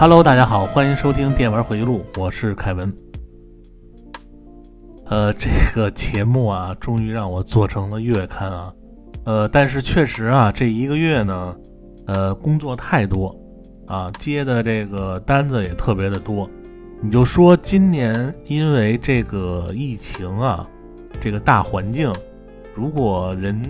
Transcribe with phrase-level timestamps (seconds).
[0.00, 2.90] Hello，大家好，欢迎收听电玩回忆录，我是凯文。
[5.04, 8.72] 呃，这个节目啊，终于让我做成了月刊啊。
[9.26, 11.54] 呃，但是确实啊，这一个月呢，
[12.06, 13.38] 呃，工作太多
[13.88, 16.48] 啊，接的这个单子也特别的多。
[17.02, 20.66] 你就说今年因为这个疫情啊，
[21.20, 22.10] 这个大环境，
[22.74, 23.62] 如果人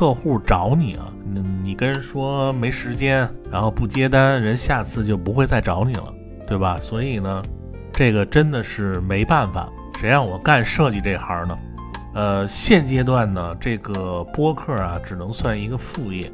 [0.00, 1.12] 客户找你啊，
[1.62, 6.04] 你跟人说没时间，然后不接单，人下次就不会再找你了，
[6.48, 6.78] 对吧？
[6.80, 7.42] 所以呢，
[7.92, 11.54] 这个真的是没办法，谁让我干设计这行呢？
[12.14, 16.32] 呃，现阶段呢，这个播客啊，只能算一个副业，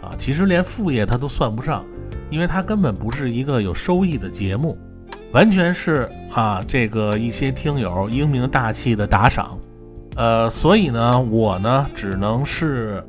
[0.00, 1.84] 啊，其实连副业它都算不上，
[2.30, 4.78] 因为它根本不是一个有收益的节目，
[5.32, 9.58] 完全是啊，这个一些听友英明大气的打赏，
[10.18, 13.02] 呃，所以呢，我呢，只能是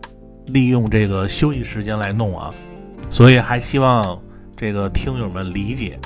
[0.46, 2.54] 利用这个休息时间来弄啊，
[3.10, 4.18] 所以还希望
[4.56, 6.00] 这个听友们理解，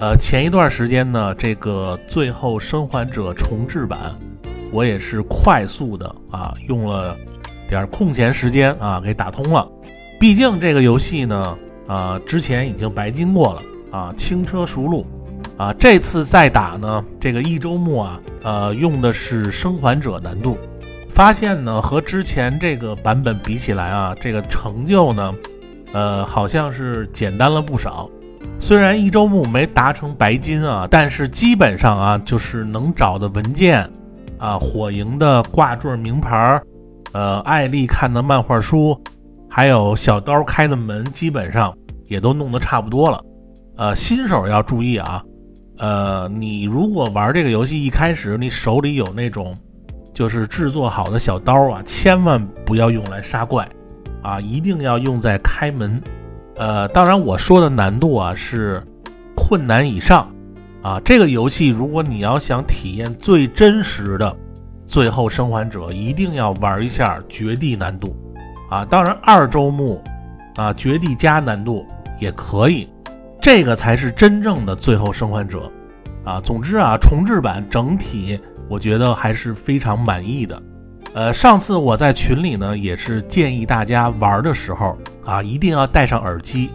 [0.00, 4.12] 呃，前一段时间呢，这个《最后生还者》重置版。
[4.72, 7.16] 我也是快速的啊，用了
[7.68, 9.68] 点空闲时间啊，给打通了。
[10.18, 13.62] 毕竟这个游戏呢，啊，之前已经白金过了
[13.92, 15.06] 啊，轻车熟路
[15.56, 15.72] 啊。
[15.74, 20.58] 这次再打呢，这个一周目啊，呃，用的是生还者难度，
[21.08, 25.34] 发现呢和之前这个版本比起来啊，这个成就呢，
[25.92, 28.08] 呃，好像是简单了不少。
[28.58, 33.90] 虽然一周目没达成白金啊，但是基本上啊，就是能找的文件。
[34.38, 36.62] 啊，火营的挂坠名牌儿，
[37.12, 38.98] 呃，艾丽看的漫画书，
[39.50, 41.76] 还有小刀开的门，基本上
[42.06, 43.22] 也都弄得差不多了。
[43.76, 45.22] 呃，新手要注意啊，
[45.80, 49.56] 呃，你如果玩这个游戏一开始你手里有那种
[50.12, 53.66] 就是制作好的小刀啊，千万不要用来杀怪
[54.22, 56.00] 啊，一定要用在开门。
[56.56, 58.82] 呃，当然我说的难度啊是
[59.34, 60.30] 困难以上。
[60.82, 64.30] 啊，这个游戏如果你要想体验最真实的
[64.86, 68.16] 《最后生还者》，一定要玩一下绝地难度。
[68.70, 70.02] 啊，当然二周目
[70.56, 71.84] 啊，绝地加难度
[72.18, 72.88] 也可以，
[73.40, 75.70] 这个才是真正的《最后生还者》。
[76.28, 80.62] 啊，总之啊，重置版整体我觉得还是非常满意的。
[81.14, 86.70] 呃，上次我在群里呢，也是建议大家玩的时候啊，一定要戴上耳机。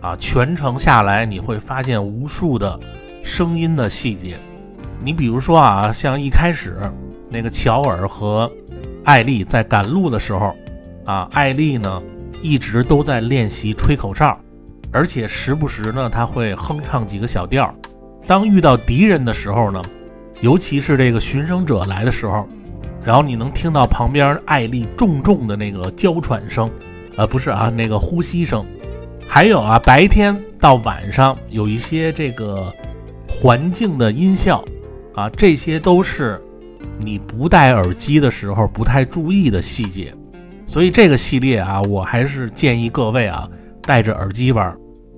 [0.00, 2.78] 啊，全程下来你会发现无数的。
[3.20, 4.38] 声音的细节，
[5.02, 6.78] 你比如说啊，像一开始
[7.28, 8.50] 那个乔尔和
[9.04, 10.54] 艾丽在赶路的时候，
[11.04, 12.02] 啊，艾丽呢
[12.40, 14.38] 一直都在练习吹口哨，
[14.92, 17.74] 而且时不时呢他会哼唱几个小调。
[18.26, 19.82] 当遇到敌人的时候呢，
[20.40, 22.48] 尤其是这个寻生者来的时候，
[23.04, 26.70] 然后你能听到旁边艾丽重重的那个娇喘声，
[27.16, 28.64] 呃，不是啊，那个呼吸声。
[29.26, 32.72] 还有啊，白天到晚上有一些这个。
[33.30, 34.64] 环境的音效，
[35.14, 36.42] 啊，这些都是
[36.98, 40.14] 你不戴耳机的时候不太注意的细节，
[40.64, 43.46] 所以这个系列啊，我还是建议各位啊
[43.88, 44.76] 戴着耳机玩。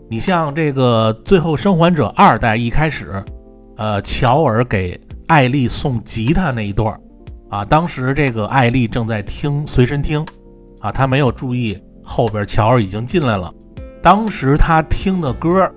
[0.08, 3.10] 你像这个《最后生还者二代》一开始，
[3.76, 4.96] 呃，乔尔给
[5.26, 6.96] 艾丽送吉他那一段
[7.48, 10.24] 啊，当时这个艾丽正在听随身听，
[10.80, 13.52] 啊，她没有注意后边乔尔已经进来了，
[14.00, 15.68] 当时她听的歌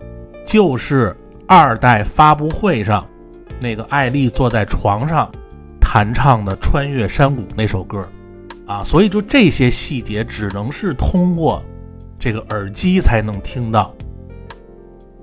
[0.45, 1.17] 就是。
[1.45, 3.05] 二代发布会上，
[3.59, 5.29] 那个艾丽坐在床上
[5.79, 8.07] 弹唱的《穿越山谷》那首歌，
[8.65, 11.61] 啊，所以就这些细节只能是通过
[12.23, 13.93] 这个耳机才能听到。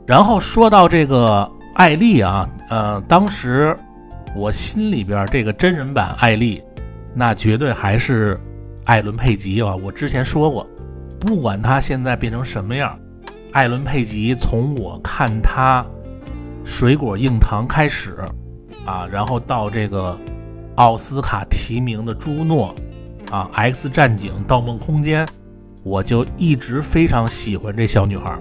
[0.06, 3.75] 然后说到这个艾丽啊，呃，当时
[4.37, 6.62] 我心里边这个真人版艾丽，
[7.14, 8.38] 那绝对还是
[8.85, 9.75] 艾伦佩吉啊。
[9.82, 10.69] 我之前说过，
[11.19, 12.94] 不管他现在变成什么样，
[13.53, 15.82] 艾伦佩吉从我看他。
[16.62, 18.19] 水果硬糖开始，
[18.85, 20.14] 啊，然后到这个
[20.75, 22.75] 奥斯卡提名的朱诺，
[23.31, 25.26] 啊，X 战警、盗梦空间，
[25.82, 28.38] 我就一直非常喜欢这小女孩，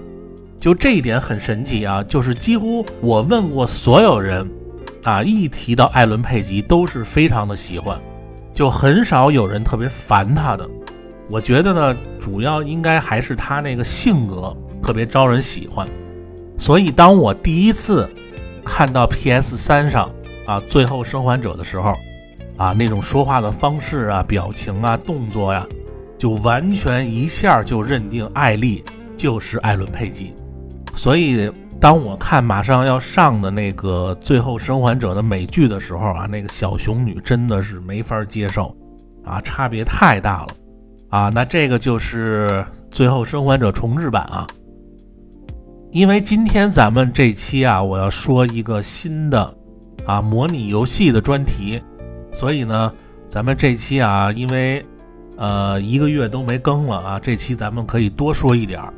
[0.58, 4.48] 就这一点很神奇啊，就是几乎我问过所有人，
[5.04, 7.98] 啊，一提到艾伦佩吉都是非常的喜欢，
[8.52, 10.68] 就很少有人特别烦她的。
[11.30, 15.88] 我觉得呢，主要应该还是她那个性格特别招人喜欢。
[16.58, 18.06] 所以，当我第一次
[18.62, 20.10] 看到 PS 三上
[20.44, 21.96] 啊《最后生还者》的时候，
[22.58, 25.66] 啊那种说话的方式啊、表情啊、动作呀，
[26.20, 28.84] 就完全一下就认定艾丽
[29.16, 30.34] 就是艾伦佩吉。
[30.94, 31.50] 所以，
[31.80, 38.76] 当我看马上要上的那个《最后生还者》的美剧的时候啊，那个小熊女真的是没法接受，
[39.24, 40.48] 啊，差别太大了，
[41.08, 44.46] 啊，那这个就是《最后生还者》重置版啊。
[45.90, 49.56] 因为今天咱们这期啊，我要说一个新的
[50.04, 51.82] 啊模拟游戏的专题，
[52.30, 52.92] 所以呢，
[53.26, 54.84] 咱们这期啊，因为
[55.40, 58.92] 呃一个月都没更了啊，这期咱们可以多说一点儿。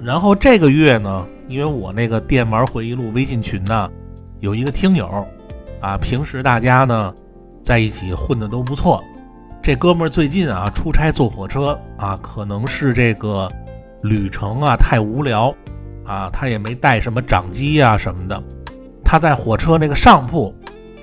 [0.00, 3.90] 然后这个月呢，因为我那个电玩回忆录微信群呢，
[4.38, 5.26] 有一个听友
[5.80, 7.12] 啊，平时大家呢
[7.60, 9.02] 在一起混的都不错，
[9.60, 13.50] 这哥们儿最近啊出差坐火车啊，可能是这个
[14.02, 15.52] 旅程啊太无聊。
[16.04, 18.42] 啊，他也没带什么掌机啊什么的，
[19.04, 20.54] 他在火车那个上铺，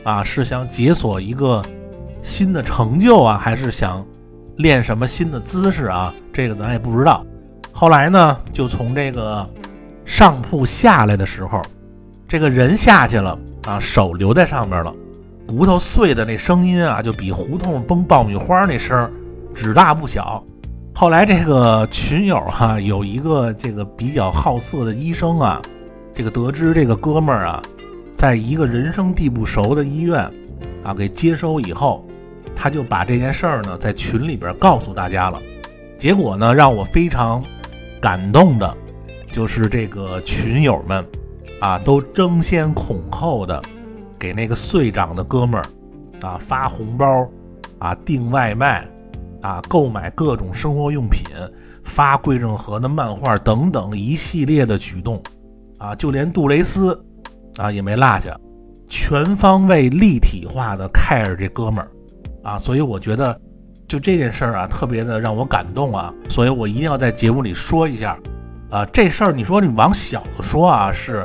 [0.04, 1.62] 啊，是想解锁一个
[2.24, 4.04] 新的成就啊，还是想
[4.58, 6.14] 练什么新的姿势啊？
[6.32, 7.26] 这个咱也不知道。
[7.72, 9.48] 后来呢，就从这个
[10.06, 11.62] 上铺下来的时候，
[12.28, 14.94] 这个人下去了啊，手留在上面了，
[15.46, 19.12] 骨头碎的那声音啊，就比胡同崩爆米花那声
[19.54, 20.44] 只大不小。
[20.94, 25.62] 后来这个群友哈有一个这个比较好色的医生啊，
[26.14, 27.62] 这个得知这个哥们儿啊，
[28.16, 30.32] 在一个人生地不熟的医院
[30.86, 32.05] 啊给接收以后，
[32.56, 35.42] 他就把这件事儿呢在群里边告诉大家了。
[35.98, 37.44] 结果呢让我非常
[38.02, 38.76] 感动的，
[39.32, 41.06] 就是这个群友们
[41.60, 43.62] 啊都争先恐后的
[44.18, 45.66] 给那个岁长的哥们儿
[46.22, 47.28] 啊发红包
[47.80, 48.88] 啊订外卖。
[49.42, 51.24] 啊，购买各种生活用品，
[51.84, 55.22] 发桂正和的漫画等等一系列的举动，
[55.78, 57.00] 啊，就连杜蕾斯
[57.58, 58.36] 啊也没落下，
[58.88, 61.88] 全方位立体化的 care 这哥们儿
[62.46, 63.38] 啊，所以我觉得
[63.88, 68.18] 就这件事儿啊，特别的让我感动啊，所以我一定要在节目里说一下
[68.70, 71.24] 啊，这事儿你说你往小了说啊，是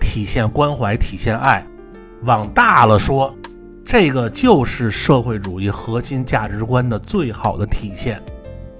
[0.00, 1.62] 体现关怀、体现爱；
[2.22, 3.32] 往大了说。
[3.86, 8.20] 这个就是社会主义核心价值观的最好的体现，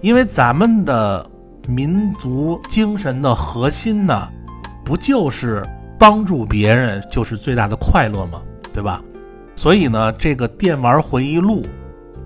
[0.00, 1.24] 因为咱们的
[1.68, 4.26] 民族精神的核心呢，
[4.82, 5.62] 不就是
[5.98, 8.40] 帮助别人就是最大的快乐吗？
[8.72, 9.02] 对吧？
[9.56, 11.64] 所以呢，这个电玩回忆录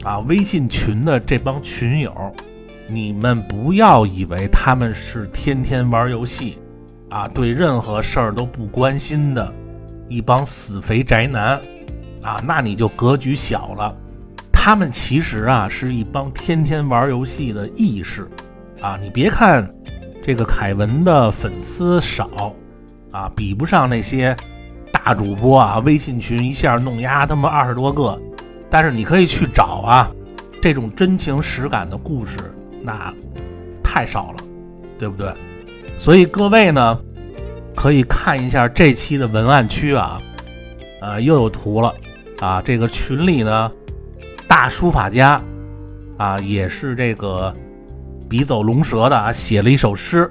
[0.05, 2.14] 啊，微信群的这帮群友，
[2.88, 6.59] 你们不要以为他们是天天玩游戏
[7.11, 9.53] 啊，对任何事儿都不关心的
[10.09, 11.61] 一帮死肥宅男。
[12.21, 13.95] 啊，那你就格局小了。
[14.53, 18.29] 他们其实啊是一帮天天玩游戏的意识
[18.81, 18.99] 啊。
[19.00, 19.71] 你别看
[20.21, 22.53] 这个凯文的粉丝少
[23.12, 24.37] 啊，比不上那些
[25.05, 28.21] 大主播啊，微信群一下弄压他妈二十多个。
[28.69, 30.11] 但是你可以去找啊，
[30.61, 32.38] 这种真情实感的故事，
[32.83, 33.14] 那
[33.83, 34.38] 太少了，
[34.99, 35.33] 对不对？
[35.97, 36.99] 所以各位呢，
[37.75, 40.21] 可以看一下这期的文案区啊，
[41.00, 41.95] 呃，又有图了。
[42.40, 43.73] 啊，这个群里呢，
[44.47, 45.40] 大书法家
[46.19, 47.55] 啊，也是这个
[48.28, 50.31] 笔走龙蛇的啊，写了一首诗，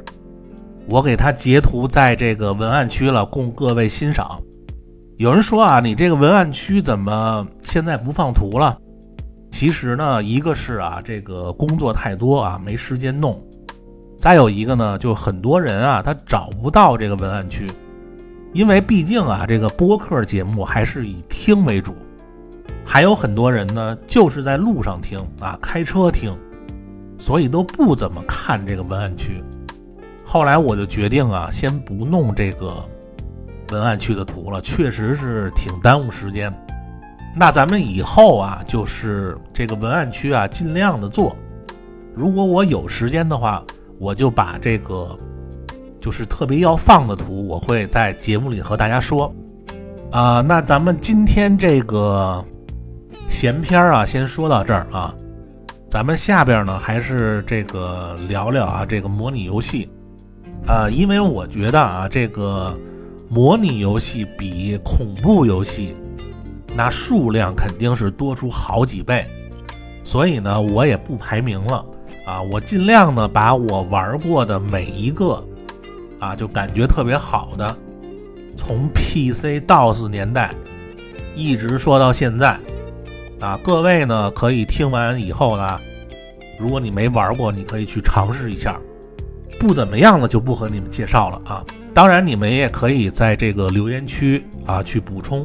[0.88, 4.40] 我给他截图在这个文案区了，供各位欣赏。
[5.18, 8.78] 有人说啊，你这个文案区怎么现在不放图了？
[9.50, 13.34] 其实呢，一个是啊，这个工作太多啊，没时间弄；
[14.16, 17.68] 再有一个呢，就很多人啊，他找不到这个文案区。
[18.54, 21.96] 因为毕竟啊，这个播客节目还是以听为主，
[22.86, 26.32] 还有很多人呢，就是在路上听啊，开车听，
[27.18, 29.44] 所以都不怎么看这个文案区。
[30.24, 32.88] 后来我就决定啊，先不弄这个
[33.72, 36.54] 文案区的图了，确实是挺耽误时间。
[37.36, 41.36] 那咱们以后啊，就是这个文案区啊，尽量的做。
[42.16, 43.64] 如果我有时间的话，
[44.00, 45.16] 我就把这个。
[46.00, 49.34] 就是特别要放的图，我会在节目里和大家说。
[50.10, 52.42] 啊，那咱们今天这个
[53.28, 55.14] 闲篇啊，先说到这儿啊。
[55.90, 59.90] 咱们下边呢，还是这个聊聊啊，这个模拟游戏。
[60.66, 62.78] 啊，因为我觉得啊，这个
[63.30, 65.96] 模拟游戏比恐怖游戏
[66.76, 69.28] 那数量肯定是多出好几倍，
[70.04, 71.86] 所以呢，我也不排名了
[72.26, 75.44] 啊，我尽量呢，把我玩过的每一个。
[76.20, 77.78] 啊，就感觉特别好的，
[78.56, 80.52] 从 PC DOS 年代
[81.36, 82.60] 一直说到现在，
[83.40, 85.80] 啊，各位呢可以听完以后呢，
[86.60, 88.82] 如果你没玩过，你可以去尝试一下，
[89.60, 91.64] 不怎么样的就不和你们介绍了啊。
[91.98, 95.44] 当然，你们也可以在这个留言区啊去补充。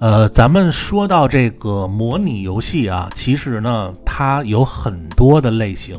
[0.00, 5.96] 呃，咱们说到这个模拟游戏啊，其实呢，它有很多的类型。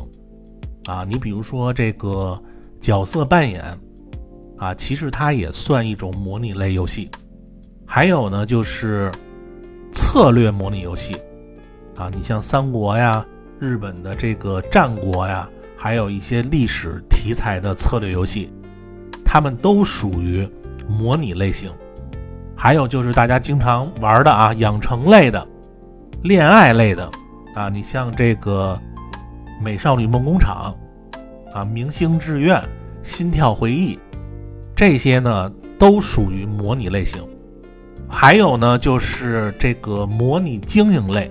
[0.84, 2.38] 啊，你比如说这个
[2.78, 3.64] 角色扮演，
[4.58, 7.10] 啊，其实它也算一种模拟类游戏。
[7.86, 9.10] 还有呢，就是
[9.90, 11.16] 策略模拟游戏，
[11.96, 13.24] 啊，你像三国呀、
[13.58, 18.50] 日本的这个战国呀，还有一些历史题材的策略游戏，
[19.22, 20.48] 它们都属于
[20.88, 21.70] 模拟类型。
[22.56, 25.46] 还有就是大家经常玩的啊，养成类的、
[26.22, 27.10] 恋爱类的
[27.54, 28.80] 啊，你像这个
[29.62, 30.74] 《美少女梦工厂》
[31.54, 32.56] 啊，《明星志愿》
[33.02, 33.96] 《心跳回忆》
[34.74, 37.22] 这些呢，都属于模拟类型。
[38.08, 41.30] 还有呢，就是这个模拟经营类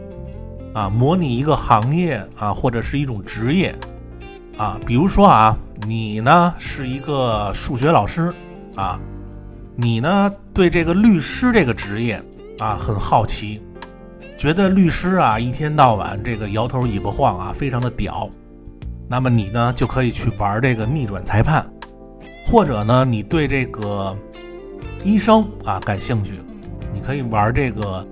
[0.75, 3.75] 啊，模拟一个行业啊，或者是一种职业
[4.55, 8.33] 啊，比如说啊，你呢是一个数学老师
[8.75, 8.99] 啊。
[9.75, 10.29] 你呢？
[10.53, 12.21] 对这个律师这个职业
[12.57, 13.61] 啊很好奇，
[14.37, 18.29] 觉得律师啊一天到晚这个摇头尾巴晃啊，非常的屌。
[19.07, 21.65] 那么你呢就可以去玩这个逆转裁判，
[22.45, 24.13] 或者呢你对这个
[25.01, 26.33] 医生啊感兴趣，
[26.93, 28.05] 你可以玩这个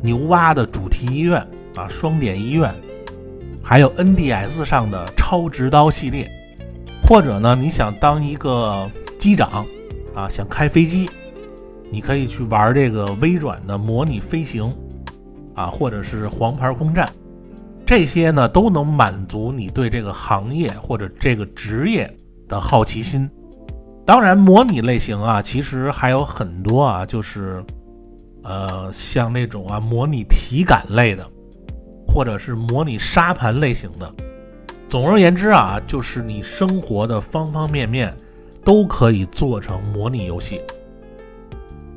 [0.00, 1.46] 牛蛙的主题医院
[1.76, 2.74] 啊，双点医院，
[3.62, 6.30] 还有 NDS 上的超直刀系列，
[7.06, 9.64] 或者呢你想当一个机长。
[10.14, 11.10] 啊，想开飞机，
[11.90, 14.72] 你可以去玩这个微软的模拟飞行，
[15.56, 17.12] 啊，或者是黄牌空战，
[17.84, 22.08] 这些呢都能满足你对这个行业或者这个职业
[22.46, 23.28] 的好奇心。
[24.06, 27.60] 当然，模拟类型啊，其实还有很多啊，就是
[28.44, 31.28] 呃，像那种啊模拟体感类的，
[32.06, 34.14] 或者是模拟沙盘类型的。
[34.88, 38.14] 总而言之啊，就是你生活的方方面面。
[38.66, 40.58] 都可以做成模拟游戏。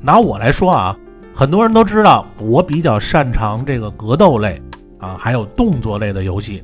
[0.02, 0.94] 拿我来说啊，
[1.34, 4.60] 很多人都知道我比较擅长这个格斗类
[4.98, 6.62] 啊，还有动作类的游戏。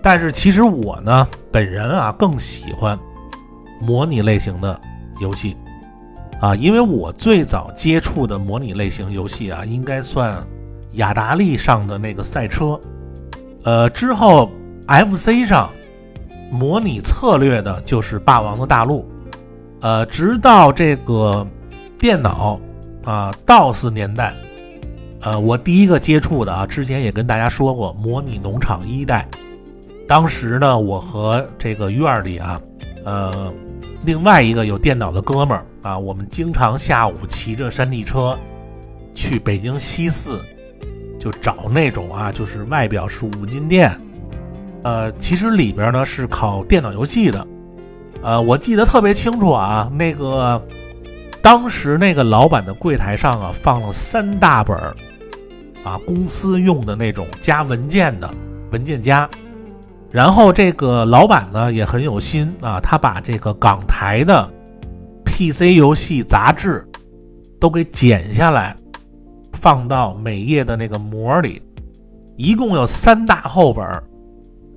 [0.00, 2.98] 但是其实我呢，本人啊更喜欢
[3.82, 4.80] 模拟类型的
[5.20, 5.54] 游戏
[6.40, 10.42] 啊，因为我最早接触的模拟类型游戏啊，应该算
[10.92, 12.80] 雅达利上的那个赛车。
[13.64, 14.50] 呃，之后
[14.88, 15.70] FC 上
[16.50, 19.00] 模拟策略的就是《霸王的大陆》。
[19.80, 21.46] 呃，直到这个
[21.98, 22.58] 电脑
[23.04, 24.34] 啊，DOS 年代，
[25.20, 29.28] 呃，我第一个接触的啊，之前也跟大家说过，模拟农场一代。
[30.08, 32.60] 当时呢，我和这个院里啊，
[33.04, 33.52] 呃，
[34.04, 38.36] 另外一个有电脑的哥们儿啊，我们经常下午骑着山地车
[39.12, 40.40] 去北京西四，
[41.20, 43.94] 就找那种啊，就是外表是五金店，
[44.82, 47.46] 呃，其实里边呢是考电脑游戏的。
[48.22, 50.60] 呃，我记得特别清楚啊，那个
[51.40, 54.96] 当时那个老板的柜台上啊，放了三大本儿
[55.84, 58.30] 啊，公司用的那种加文件的
[58.72, 59.28] 文件夹。
[60.10, 64.50] 然后这个老板呢也很有心啊，他把这个港台的
[65.24, 66.84] PC 游戏杂志
[67.60, 68.74] 都给剪下来，
[69.52, 71.62] 放到每页的那个膜里，
[72.36, 74.02] 一共有三大厚本儿，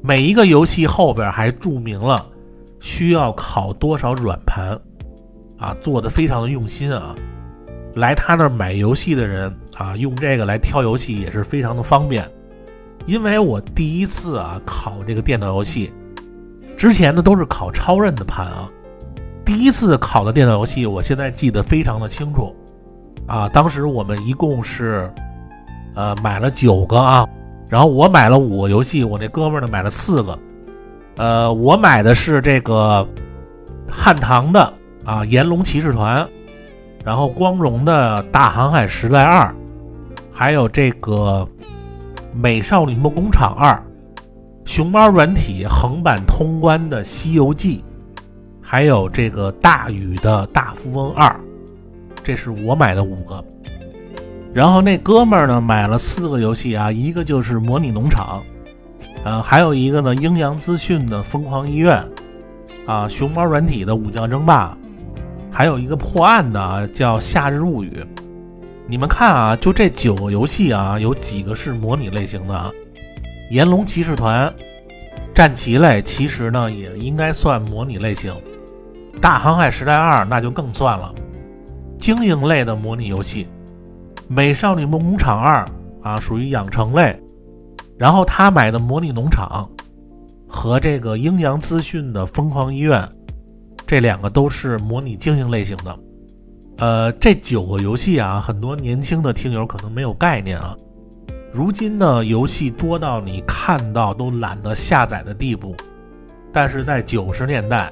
[0.02, 2.28] 每一个游戏后边还注明了。
[2.84, 4.76] 需要考多少软盘
[5.60, 5.72] 啊？
[5.82, 7.16] 做的非常的用心啊！
[7.94, 12.28] 来他那儿买游戏的人啊，用这个来挑游戏也是非常的方便。
[13.06, 15.94] 因为我第一次啊考这个电脑游戏，
[16.76, 18.68] 之前呢都是考超任的盘啊。
[19.46, 22.56] 第一次考的电脑游戏，我现在记得非常的清楚
[23.28, 23.48] 啊。
[23.50, 25.08] 当时我们一共是
[25.94, 27.30] 呃买了九个啊，
[27.72, 30.38] 然后我买了五个游戏，我那哥们儿呢买了四个。
[31.16, 33.08] 呃，我买的是这个
[33.90, 34.74] 汉唐的
[35.06, 36.28] 啊，炎龙骑士团，
[37.06, 39.56] 然后光荣的大航海时代二，
[40.34, 41.48] 还有这个
[42.34, 43.82] 美少女梦工厂二，
[44.66, 47.86] 熊猫软体横版通关的西游记，
[48.62, 51.34] 还有这个大宇的大富翁二，
[52.22, 53.42] 这是我买的五个。
[54.54, 58.44] 然后那哥们儿呢买了四个游戏啊，一个就是模拟农场。
[59.24, 62.04] 呃，还有一个呢，阴阳资讯的疯狂医院，
[62.86, 64.76] 啊，熊猫软体的武将争霸，
[65.52, 68.04] 还有一个破案的叫夏日物语。
[68.88, 72.72] 你们看啊，就这九个游戏啊，有几个是模拟类型的啊？
[73.52, 74.54] 炎龙骑士团，
[75.34, 78.36] 战棋类其实呢也应该算模拟类型。
[79.22, 81.14] 大航海时代二那就更算了，
[81.98, 83.48] 经营类的模拟游戏。
[84.34, 85.68] 美少女梦工厂二
[86.02, 87.22] 啊，属于养成类。
[87.98, 89.70] 然后他买的模拟农场
[90.48, 93.06] 和这个阴阳资讯的疯狂医院，
[93.86, 96.00] 这两个都是模拟经营类型的。
[96.78, 100.78] 呃，这九个游戏啊，很多年轻的听友可能没有概念啊。
[101.52, 105.76] 如今呢，游戏多到你看到都懒得下载的地步。
[106.54, 107.92] 但是在九十年代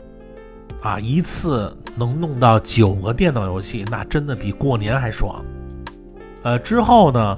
[0.82, 5.44] 啊，一次能弄到九个电脑游戏，那真的比过年还爽。
[6.44, 7.38] 呃，之后呢？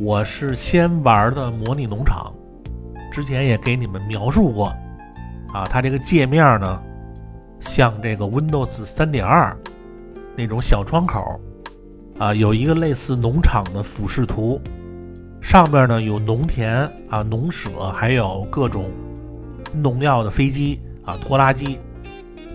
[0.00, 2.32] 我是先玩的模拟农场，
[3.10, 4.68] 之前也给你们描述过。
[5.52, 6.80] 啊，它这个界面呢，
[7.58, 9.56] 像这个 Windows 三点二
[10.36, 11.40] 那种小窗口，
[12.18, 14.60] 啊，有一个类似农场的俯视图，
[15.40, 18.90] 上面呢有农田啊、农舍，还有各种
[19.72, 21.78] 农药的飞机啊、拖拉机。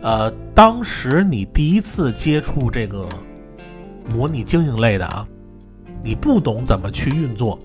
[0.02, 3.08] 呃，当时你第一次接触这个
[4.14, 5.28] 模拟经营类的啊，
[6.04, 7.58] 你不懂怎么去运作。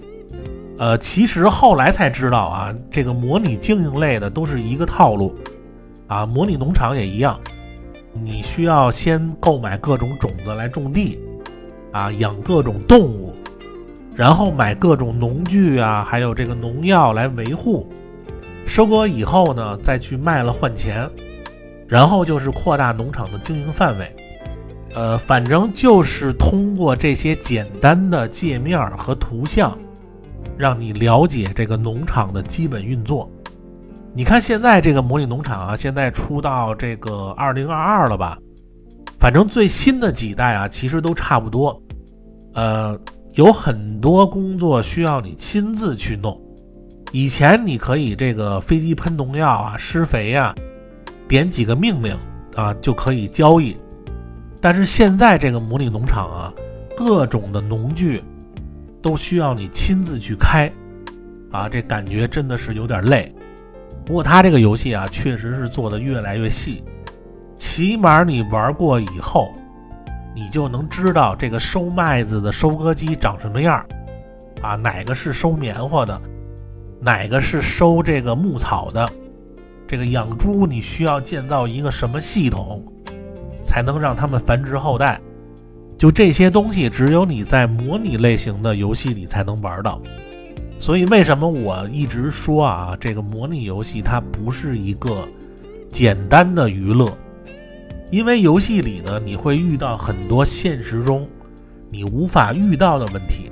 [0.78, 5.34] 呃，其实后来才知道啊，这个模拟经营类的都是一个套路，
[6.06, 7.38] 啊，模拟农场也一样，
[8.12, 11.18] 你需要先购买各种种子来种地，
[11.90, 13.34] 啊，养各种动物，
[14.14, 17.88] 然后买各种农具啊，还有这个农药来维护，
[18.64, 21.10] 收割以后呢，再去卖了换钱，
[21.88, 24.14] 然后就是扩大农场的经营范围，
[24.98, 29.78] 呃，反正就是通过这些简单的界面和图像。
[30.56, 33.30] 让你了解这个农场的基本运作。
[34.12, 38.36] 你看现在这个模拟农场啊，现在出到这个二零二二了吧？
[39.20, 41.80] 反正最新的几代啊，其实都差不多。
[42.54, 42.98] 呃，
[43.34, 46.36] 有很多工作需要你亲自去弄。
[47.12, 50.52] 以前你可以这个飞机喷农药啊、施肥呀，
[51.28, 52.16] 点几个命令
[52.56, 53.76] 啊就可以交易。
[54.60, 56.52] 但是现在这个模拟农场啊，
[56.96, 58.22] 各种的农具。
[59.00, 60.70] 都需要你亲自去开，
[61.52, 63.32] 啊，这感觉真的是有点累。
[64.04, 66.82] 不过它这个游戏啊，确实是做的越来越细，
[67.54, 69.54] 起码你玩过以后，
[70.34, 73.86] 你就能知道这个收麦子的收割机长什么样，
[74.60, 76.20] 啊，哪个是收棉花的，
[77.00, 79.08] 哪个是收这个牧草的，
[79.86, 82.84] 这个养猪你需要建造一个什么系统，
[83.62, 85.20] 才能让它们繁殖后代。
[85.96, 90.00] 就这些东西，只有你在模拟类型的游戏里才能玩到。
[90.78, 95.28] 所以，为什么我一直说啊，这个模拟游戏它不是一个
[95.88, 97.12] 简单的娱乐？
[98.12, 101.28] 因为游戏里呢，你会遇到很多现实中
[101.90, 103.50] 你无法遇到的问题。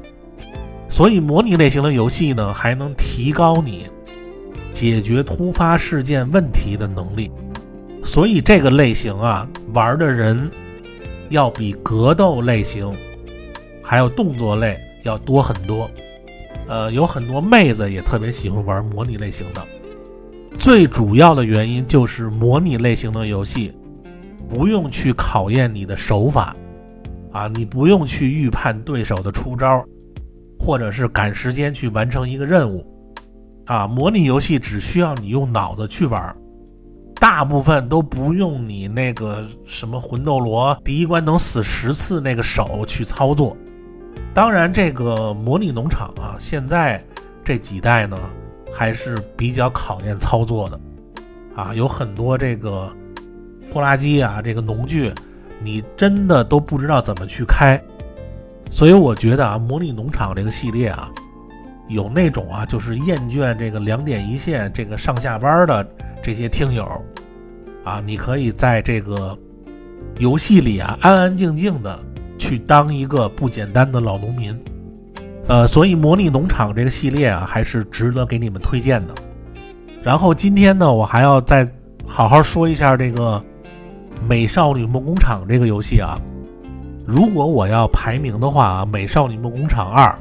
[0.89, 3.89] 所以，模拟类型的游戏呢，还能提高你
[4.71, 7.29] 解决突发事件问题的能力。
[8.07, 10.51] 所以，这个类型啊，玩的人。
[11.29, 12.97] 要比格斗类型，
[13.83, 15.91] 还有动作类要多很多。
[16.69, 19.61] 呃，有很多妹子也特别喜欢玩模拟类型的。
[20.57, 23.73] 最主要的原因就是模拟类型的游戏
[24.49, 26.55] 不用去考验你的手法
[27.33, 29.85] 啊，你不用去预判对手的出招，
[30.61, 32.87] 或者是赶时间去完成一个任务
[33.67, 33.85] 啊。
[33.89, 36.37] 模拟游戏只需要你用脑子去玩。
[37.19, 43.57] 大部分都不用你那个什么魂斗罗第一关能死十次那个手去操作。
[44.35, 47.03] 当然，这个模拟农场啊，现在
[47.43, 48.19] 这几代呢
[48.73, 50.79] 还是比较考验操作的
[51.57, 52.95] 啊，有很多这个
[53.73, 55.11] 拖拉机啊，这个农具，
[55.59, 57.83] 你真的都不知道怎么去开。
[58.71, 61.11] 所以我觉得啊，模拟农场这个系列啊，
[61.89, 65.89] 有那种啊，就是厌倦这个两点一线这个上下班的。
[66.27, 66.85] 这些听友，
[67.85, 69.39] 啊，你可以在这个
[70.19, 71.97] 游戏里啊，安安静静的
[72.37, 74.61] 去当一个不简单的老农民，
[75.47, 79.15] 呃，所以模拟农场这个系列啊，还是值得给你们推荐的。
[80.03, 81.65] 然后今天呢，我还要再
[82.05, 83.41] 好好说一下这个
[84.27, 86.19] 《美少女梦工厂》这个游戏啊。
[87.07, 90.13] 如果我要排名的话啊，《美少女梦工厂二》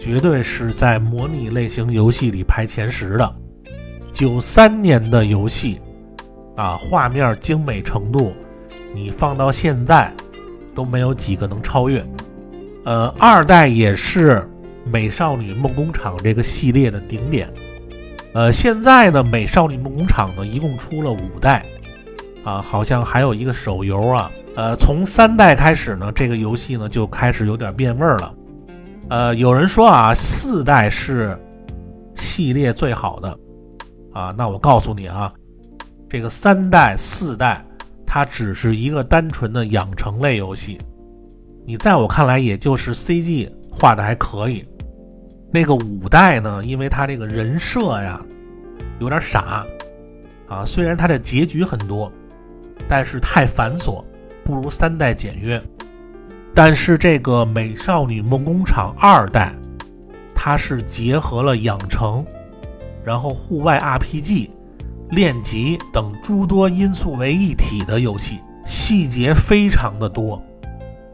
[0.00, 3.34] 绝对是在模拟类型游戏里排前十的。
[4.18, 5.80] 九三年的游戏，
[6.56, 8.32] 啊，画面精美程度，
[8.92, 10.12] 你放到现在
[10.74, 12.04] 都没有几个能超越。
[12.84, 14.38] 呃，二代也是
[14.84, 17.48] 《美少女梦工厂》这个系列的顶点。
[18.34, 21.64] 呃，现在的《美少女梦工厂》呢，一共出了五代，
[22.42, 24.28] 啊，好像还有一个手游啊。
[24.56, 28.34] 呃，从三代开始呢，这个游戏呢就开始有点变味儿了。
[29.10, 31.38] 呃，有人说啊，四代是
[32.16, 33.38] 系列最好的。
[34.18, 35.32] 啊，那我告诉你啊，
[36.08, 37.64] 这个三代、四代，
[38.04, 40.76] 它只是一个单纯的养成类游戏。
[41.64, 44.60] 你在我看来，也就是 CG 画的还可以。
[45.52, 48.20] 那个五代呢，因为它这个人设呀
[48.98, 49.64] 有点傻
[50.48, 52.12] 啊，虽然它的结局很多，
[52.88, 54.04] 但是太繁琐，
[54.44, 55.62] 不如三代简约。
[56.56, 59.54] 但是这个《美少女梦工厂》二代，
[60.34, 62.26] 它是结合了养成。
[63.08, 64.50] 然后，户外 RPG、
[65.08, 70.42] 练级等诸多因素为一体的游戏，细节非常的多。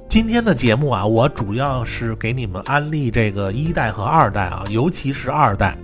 [0.09, 5.79] 今天的节目啊，我主要是给你们安利这个一代和二代啊，尤其是二代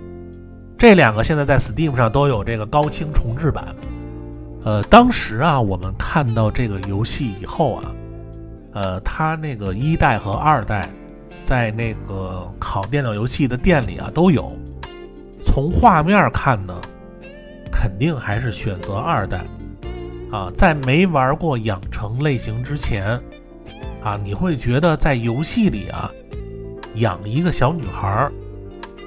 [0.77, 3.73] 这两个现在在 Steam 上都有这个高清重制版。
[4.65, 7.91] 呃，当时啊，我们看到这个游戏以后啊，
[8.73, 10.89] 呃，它那个一代和二代
[11.41, 14.51] 在那个考电脑游戏的店里啊都有。
[15.43, 16.79] 从画面看呢，
[17.71, 19.45] 肯定还是选择二代
[20.31, 20.51] 啊。
[20.53, 23.19] 在没玩过养成类型之前
[24.03, 26.11] 啊，你会觉得在游戏里啊，
[26.95, 28.29] 养一个小女孩，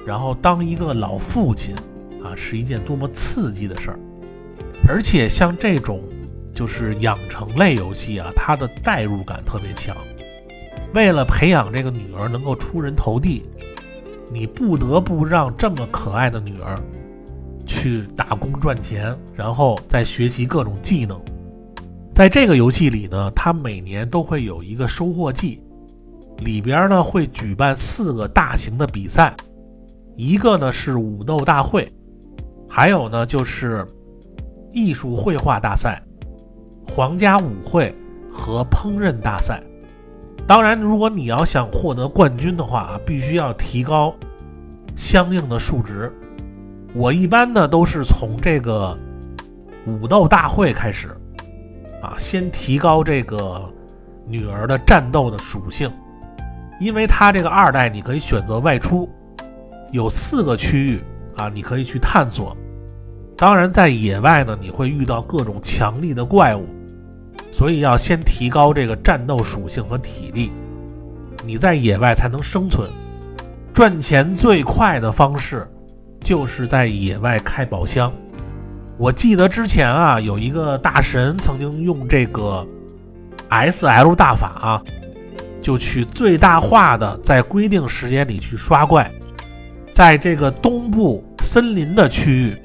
[0.05, 1.75] 然后当一个老父亲
[2.23, 3.99] 啊，是一件多么刺激的事儿。
[4.87, 6.01] 而且像这种
[6.53, 9.95] 就是养成类游戏啊，它的代入感特别强。
[10.93, 13.45] 为了培养这个女儿能够出人头地，
[14.31, 16.77] 你不得不让这么可爱的女儿
[17.65, 21.19] 去打工赚钱，然后再学习各种技能。
[22.13, 25.61] 在这个游戏里呢，它每年都会有一个收获季，
[26.39, 29.35] 里边呢会举办四个大型的比赛，
[30.15, 31.87] 一个呢是武斗大会，
[32.69, 33.85] 还有呢就是。
[34.77, 36.03] 艺术绘画大赛、
[36.85, 37.95] 皇家舞会
[38.29, 39.63] 和烹饪大赛。
[40.47, 44.13] 当然，如果你要想获得冠军的话啊，必须要提高
[44.95, 46.13] 相应的数值。
[46.93, 48.95] 我一般呢都是从这个
[49.87, 51.09] 武斗大会开始，
[52.01, 53.61] 啊，先提高这个
[54.27, 55.91] 女儿的战斗的属性，
[56.79, 59.09] 因为它这个二代你可以选择外出，
[59.91, 61.03] 有四个区域
[61.35, 62.55] 啊，你可以去探索。
[63.35, 66.65] 当然，在野外呢，你会遇到各种强力的怪物，
[67.55, 70.51] 所以要先提高这个战斗属性和体力，
[71.45, 72.85] 你在野外才能生存。
[73.73, 75.65] 赚钱最快的方式
[76.19, 78.11] 就是在野外开宝箱。
[78.97, 82.67] 我记得之前啊，有一个大神曾经用这个
[83.47, 84.83] S L 大法啊，
[85.61, 89.09] 就去最大化的在规定时间里去刷怪，
[89.93, 92.57] 在这个东部森林的区域。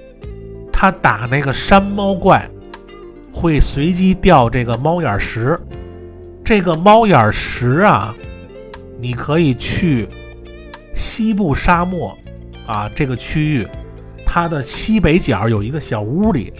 [0.72, 2.50] 他打那个山猫怪，
[3.32, 5.58] 会随机掉这个猫眼石。
[6.44, 8.14] 这个猫眼石啊，
[8.98, 10.08] 你可以去
[10.94, 12.16] 西部沙漠
[12.66, 13.68] 啊这个区域，
[14.26, 16.52] 它的西北角有一个小屋里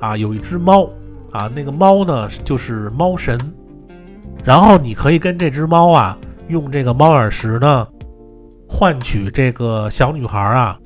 [0.00, 0.88] 啊，有一只猫
[1.32, 3.38] 啊，那个猫呢就是猫神。
[4.44, 7.88] 然后你可以跟这只猫啊，用这个猫眼石呢，
[8.68, 10.78] 换取这个小女孩啊。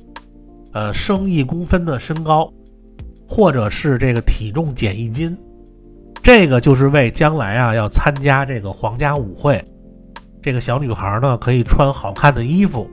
[0.73, 2.49] 呃，升一公分的身高，
[3.33, 5.37] 或者是这个体重减一斤，
[6.21, 9.63] 这个就是为将来啊要参加这个皇家舞会，
[10.41, 12.91] 这个小女孩呢可以穿好看的衣服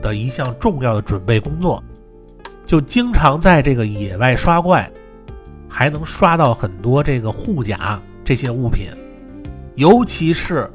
[0.00, 1.84] 的一项重要的准备工作。
[2.64, 4.90] 就经常在这个野外刷怪，
[5.68, 8.88] 还能刷到很多这个护甲这些物品，
[9.74, 10.70] 尤其是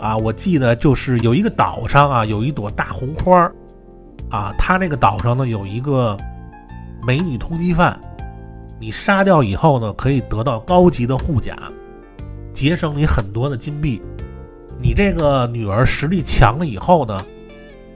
[0.00, 3.54] 啊，我记得就是有一个岛上啊有一朵大红花儿。
[4.28, 6.18] 啊，他那个岛上呢有一个
[7.06, 7.96] 美女通缉犯，
[8.84, 11.56] 你杀掉以后呢，可以得到高级的护甲，
[12.52, 13.98] 节省你很多的金币。
[14.78, 17.24] 你这个女儿实力强了以后呢，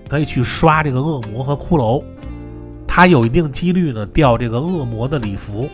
[0.08, 2.02] 可以去刷这个恶魔和骷髅，
[2.86, 5.68] 他有一定几率呢掉这个恶魔的礼服。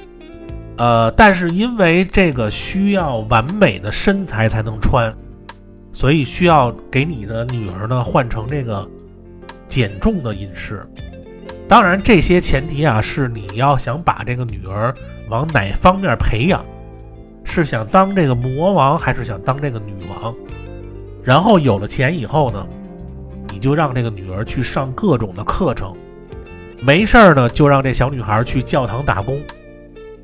[0.78, 5.16] 呃，但是因为这个需要完美的身材才能穿，
[5.92, 8.84] 所以需要给你的女儿呢换成这个。
[9.66, 10.86] 减重的饮食，
[11.74, 14.94] 当然这些前提啊是你要想把这个女儿
[15.28, 16.64] 往哪方面培养，
[17.42, 20.32] 是想当这个魔王还是想当这个女王？
[21.24, 22.64] 然后有了钱以后呢，
[23.48, 25.92] 你就让这个女儿去上各种的课程，
[26.80, 29.42] 没事儿呢就让这小女孩去教堂打工，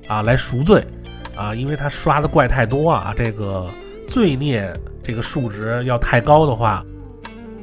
[0.07, 0.87] 啊来赎罪，
[1.35, 3.69] 啊因为她刷的怪太多啊，这个
[4.07, 6.87] 罪孽这个数值要太高的话，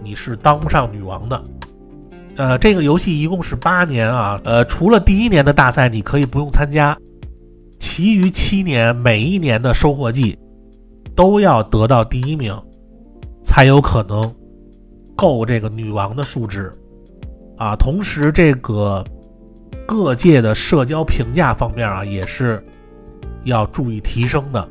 [0.04, 1.42] 你是当不上女王的。
[2.38, 6.96] 呃，这个游戏一共是八年啊，呃，除了第一年的大赛你可以不用参加，
[7.80, 10.38] 其余七年每一年的收获季
[11.16, 12.56] 都要得到第一名，
[13.44, 14.32] 才有可能
[15.16, 16.72] 够这个女王的数值
[17.58, 17.76] 啊。
[17.76, 19.04] 同时，这个
[19.88, 22.64] 各界的社交评价方面啊，也是
[23.46, 24.70] 要注意提升的。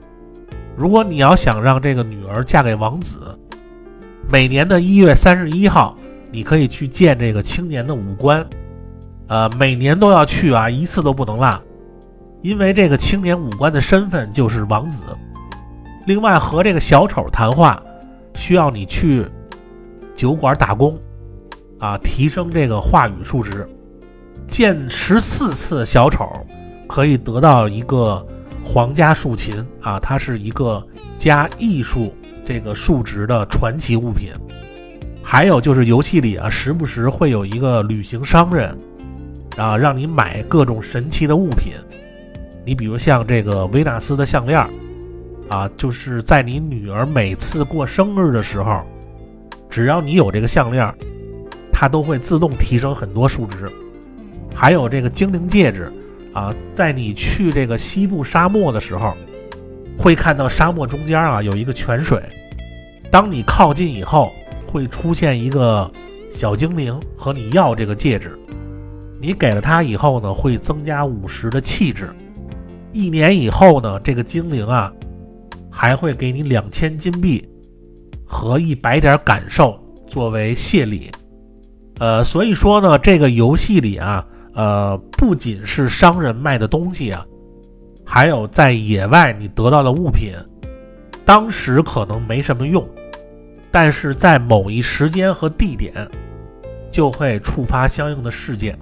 [0.77, 3.19] 如果你要想让这个女儿嫁给王子，
[4.31, 5.96] 每年的一月三十一号。
[6.31, 8.47] 你可以去见这个青年的武官，
[9.29, 11.63] 呃，每年都要去啊，一次都不能落，
[12.43, 15.03] 因为这个青年武官的身份就是王子。
[16.07, 17.83] 另外，和这个小丑谈话，
[18.35, 19.27] 需要你去
[20.15, 20.99] 酒馆打工，
[21.79, 23.69] 啊，提升这个话语数值。
[24.47, 26.29] 见十四次小丑，
[26.87, 28.25] 可以得到一个
[28.63, 30.81] 皇家竖琴啊，它是一个
[31.19, 34.33] 加艺术这个数值的传奇物品。
[35.29, 38.79] 还有就是游戏里啊，时不时会有一个旅行商人，
[39.57, 41.73] 啊，让你买各种神奇的物品。
[42.65, 44.57] 你比如像这个维纳斯的项链
[45.49, 48.85] 啊，就是在你女儿每次过生日的时候，
[49.69, 50.95] 只要你有这个项链
[51.73, 53.69] 它都会自动提升很多数值。
[54.55, 55.93] 还有这个精灵戒指
[56.35, 59.17] 啊，在你去这个西部沙漠的时候，
[59.99, 62.23] 会看到沙漠中间啊有一个泉水，
[63.11, 64.33] 当你靠近以后，
[64.67, 65.91] 会出现一个
[66.31, 68.39] 小精灵和你要这个戒指，
[69.21, 72.11] 你给了他以后呢，会增加五十的气质，
[72.93, 74.93] 一年以后呢，这个精灵啊
[75.71, 77.49] 还会给你两千金币
[78.27, 81.11] 和一百点感受作为谢礼，
[81.99, 84.27] 呃，所以说呢，这个游戏里啊。
[84.59, 87.23] 呃，不仅是商人卖的东西啊，
[88.07, 90.33] 还有在野外你得到的物品，
[91.27, 92.83] 当时可能没什么用，
[93.79, 95.93] 但是在某一时间和地点，
[96.91, 98.75] 就会触发相应的事件。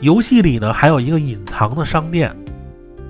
[0.00, 2.36] 游戏里呢还有一个隐藏的商店，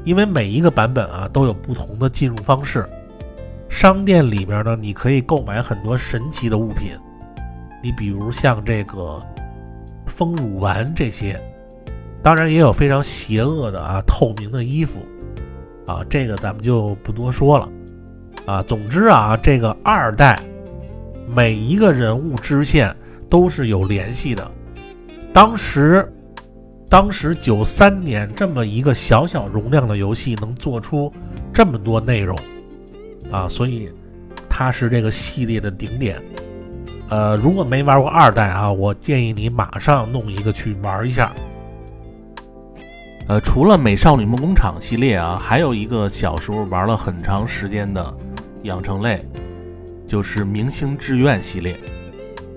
[0.05, 2.85] 因为每一个版本啊都有不同的进入方式。
[3.71, 6.93] 商店里边呢，你可以购买很多神奇的物品，
[7.83, 9.19] 你比如像这个
[10.07, 11.35] 丰乳丸这些。
[12.23, 15.01] 当然也有非常邪恶的啊，透明的衣服，
[15.87, 17.67] 啊，这个咱们就不多说了，
[18.45, 20.39] 啊，总之啊，这个二代
[21.33, 22.95] 每一个人物支线
[23.29, 24.51] 都是有联系的。
[25.33, 26.13] 当时，
[26.89, 31.13] 当时九三年这么一个小小容量的游戏能做出
[31.53, 32.37] 这么多内容，
[33.31, 33.89] 啊，所以
[34.49, 36.21] 它是这个系列的顶点。
[37.09, 41.33] 呃，如果没玩过二代啊，我建议你马上弄一个去玩一下。
[43.29, 48.13] 呃，除了《美少女梦工厂》系列啊，还有一个小时候玩了很长时间的
[48.63, 49.21] 养成类，
[50.11, 51.79] 就是《明星志愿》系列。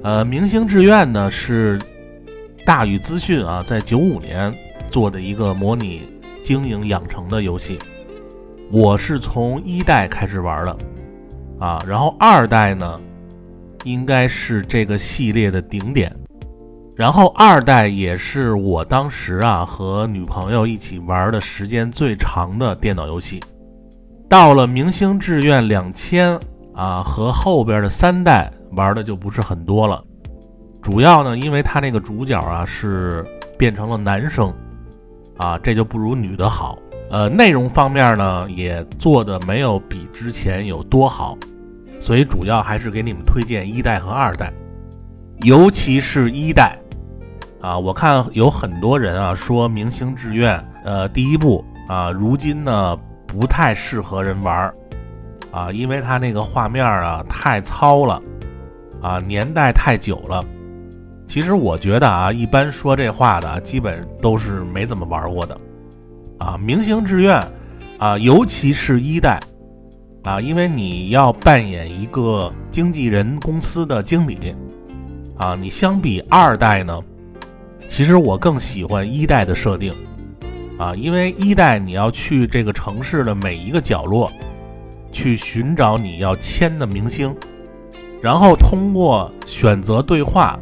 [0.02, 1.80] 呃，《明星志愿》呢是
[2.66, 4.52] 大宇资讯啊在九五年
[4.89, 6.10] 做的一个模拟
[6.42, 7.78] 经营养成的游戏。
[8.72, 10.76] 我是从一代开始玩的
[11.60, 13.00] 啊，然后二代呢
[13.84, 16.12] 应该是这个系列的顶点。
[16.96, 23.39] 然后二代也是我当时啊和女朋友一起玩的时间最长的电脑游戏。
[24.28, 26.34] 到了《明星志愿两千》
[26.73, 30.03] 啊和后边的三代玩的就不是很多了，
[30.81, 33.25] 主要呢因为它那个主角啊是
[33.57, 34.53] 变成了男生
[35.38, 36.77] 啊，这就不如女的好。
[37.09, 41.38] 呃，内容方面呢也做的没有比之前有多好，
[41.99, 44.51] 所以主要还是给你们推荐一代和二代，
[45.41, 46.75] 尤其是一代。
[47.62, 54.73] 啊，我看有很多人啊说《明星志愿》呃第一部啊，如今呢不太适合人玩儿
[55.54, 58.22] 啊，因为它那个画面啊太糙了
[59.02, 60.44] 啊，年代太久了。
[61.26, 65.58] 其实我觉得啊，一般说这话的基本都是没怎么玩过的
[66.39, 67.39] 啊，《明星志愿》
[67.98, 69.39] 啊，尤其是一代
[70.24, 74.38] 啊，因为你要扮演一个经纪人公司的经理
[75.38, 77.00] 啊，你相比二代呢。
[77.88, 79.94] 其实我更喜欢一代的设定，
[80.80, 84.32] 啊，因为一代你要去这个城市的每一个角落，
[85.13, 87.34] 去寻找你要签的明星，
[88.21, 90.60] 然后通过选择对话，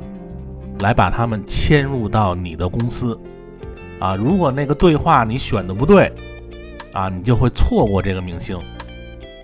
[0.82, 3.20] 来把他们迁入到你的公司，
[4.00, 6.14] 啊，如果那个对话你选的不对，
[6.94, 8.60] 啊，你就会错过这个明星，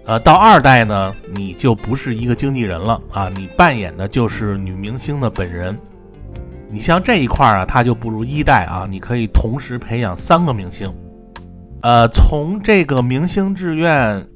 [0.06, 5.76] 呃，到二代呢，你就不是一个经纪人了，啊，你扮演的就是女明星的本人。
[6.70, 8.86] 你像这一块啊，它就不如一代啊。
[8.90, 10.94] 你可以同时培养三个明星。
[11.82, 14.28] 呃，从这个明星志愿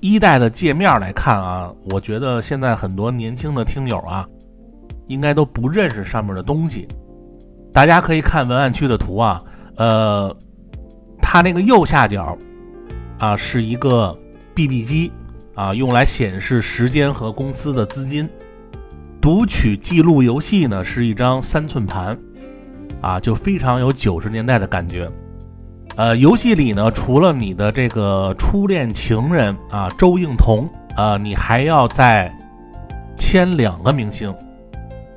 [0.00, 4.26] 一代的界面来看啊，我觉得现在很多年轻的听友啊，
[5.08, 6.88] 应该都不认识上面的东西。
[7.72, 9.42] 大家可以看文案区的图啊，
[9.76, 10.34] 呃，
[11.20, 12.36] 它那个右下角
[13.18, 14.16] 啊是一个
[14.54, 15.12] BB 机
[15.54, 18.28] 啊，用来显示时间和公司的资金。
[19.20, 22.18] 读取记录游戏呢是一张三寸盘，
[23.02, 25.10] 啊，就非常有九十年代的感觉。
[26.00, 32.34] 呃，游戏里呢，除了你的这个初恋情人啊周应彤啊，你还要再
[33.14, 34.34] 签两个明星，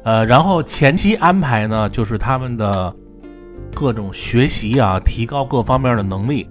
[0.04, 2.94] 呃，然后前期安排呢就是他们的
[3.74, 6.50] 各种学习啊，提高各方面的能力。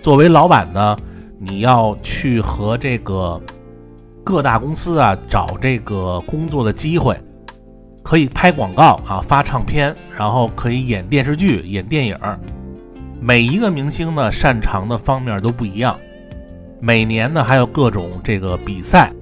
[0.00, 0.96] 作为老板呢，
[1.40, 3.42] 你要去和这个。
[4.22, 7.18] 各大公司啊，找这个工作的机会，
[8.04, 12.14] 可以拍广告啊，发唱片，然后可以演电视剧、演电影。
[13.20, 15.96] 每一个明星呢，擅长的方面都不一样。
[16.80, 19.12] 每年呢，还有各种这个比赛。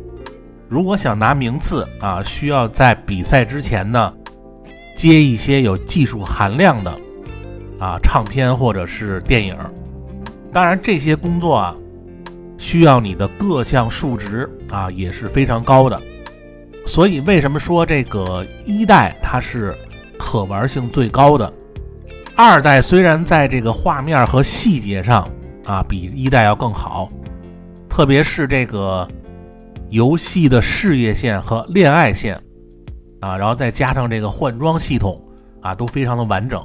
[0.69, 4.13] 如果想拿名次啊，需要在比赛之前呢，
[4.95, 6.91] 接一些有技术含量的
[7.79, 9.57] 啊唱片或者是电影。
[10.53, 11.75] 当然，这些工作啊，
[12.59, 16.01] 需要你的各项数值啊也是非常高的。
[16.85, 19.75] 所以，为什么说这个一代它是
[20.19, 21.51] 可玩性最高的？
[22.37, 25.27] 二代虽然在这个画面和细节上
[25.65, 27.09] 啊比一代要更好，
[27.89, 29.09] 特别是这个
[29.89, 32.39] 游戏的事业线和恋爱线
[33.21, 35.19] 啊，然后再加上这个换装系统
[35.63, 36.63] 啊，都非常的完整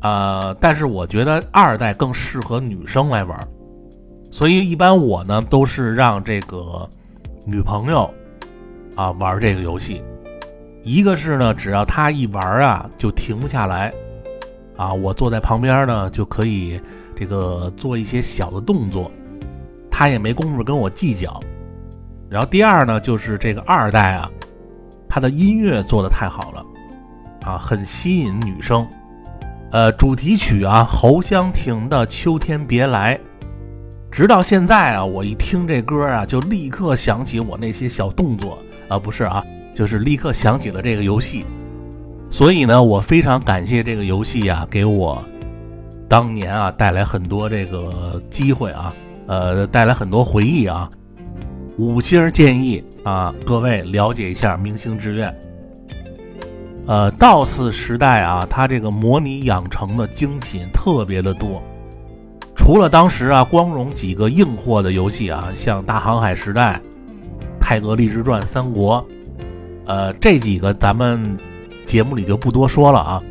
[0.00, 0.54] 啊。
[0.60, 3.38] 但是我觉得二代更适合女生来玩，
[4.32, 6.88] 所以一般我呢都是让这个
[7.46, 8.12] 女朋友。
[8.96, 10.02] 啊，玩这个游戏，
[10.82, 13.90] 一个是呢，只要她一玩啊，就停不下来，
[14.80, 16.80] 啊，我坐在旁边呢，就可以
[17.14, 19.10] 这个做一些小的动作，
[19.90, 21.38] 他也没工夫跟我计较。
[22.30, 24.30] 然后第二呢，就是这个二代啊，
[25.06, 26.64] 它的音乐做的太好了，
[27.42, 28.88] 啊，很吸引女生。
[29.70, 33.16] 呃，主题曲啊，侯湘婷的《秋天别来》，
[34.10, 38.58] 直到现在啊，我一听这歌啊，就立刻想起我那些小动作。
[38.88, 41.44] 啊，不是啊，就是立刻想起了这个游戏，
[42.30, 45.22] 所以呢，我非常感谢这个游戏啊，给我
[46.08, 48.94] 当年啊带来很多这个机会啊，
[49.26, 50.88] 呃，带来很多回忆啊。
[51.76, 55.30] 五星建议啊，各位了解一下《明星志愿》。
[56.86, 61.62] 呃，DOS 时代啊，它这个模拟养成的精品特别的多，
[62.54, 66.80] 除了当时啊光荣几个硬货的游戏啊，像大航海时代。
[67.62, 69.06] 泰格立志传三国，
[69.86, 71.38] 呃，这几个咱们
[71.86, 73.22] 节目里就不多说了啊。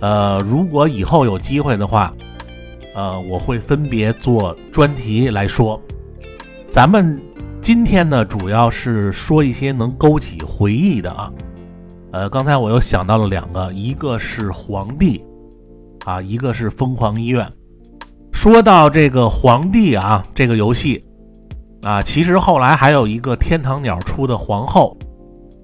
[0.00, 2.12] 呃，如果以后有机会的话，
[2.94, 5.80] 呃，我会分别做专题来说。
[6.68, 7.20] 咱们
[7.60, 11.32] 今天呢，主要是说一些能勾起回忆的啊。
[12.12, 15.24] 呃，刚才我又想到了两个，一个是皇帝
[16.04, 17.48] 啊，一个是疯狂医院。
[18.32, 21.02] 说到这个皇帝啊，这个游戏。
[21.82, 24.96] 啊，其实后来还有一个天堂鸟出的皇后，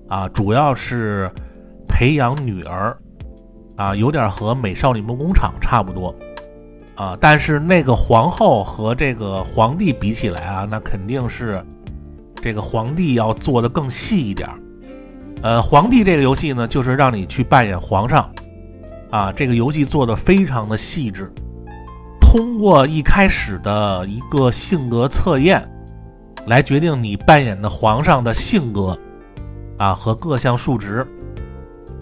[0.08, 1.30] 啊，主要是
[1.88, 2.96] 培养女儿，
[3.76, 6.14] 啊，有点和美少女梦工厂差不多，
[6.94, 11.64] 啊，但是那个皇后和这个皇帝比起来啊，那肯定是
[12.36, 14.48] 这个皇帝要做的更细一点。
[15.42, 18.30] 呃，皇帝这个游戏呢，就是让你去扮演皇上，
[19.10, 21.32] 啊，这个游戏做的非常的细致，
[22.20, 25.68] 通过一开始的一个性格测验。
[26.46, 28.98] 来决定你扮演的皇上的性格，
[29.78, 31.06] 啊和各项数值。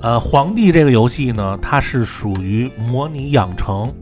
[0.03, 3.95] 呃，皇帝这个游戏呢，它是属于模拟养成，